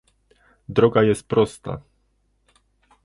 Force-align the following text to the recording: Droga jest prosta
Droga 0.69 1.03
jest 1.03 1.23
prosta 1.27 1.81